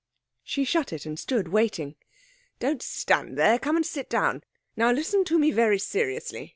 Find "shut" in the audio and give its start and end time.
0.65-0.91